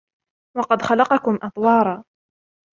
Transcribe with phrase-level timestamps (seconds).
[0.57, 2.03] وقد خلقكم أطوارا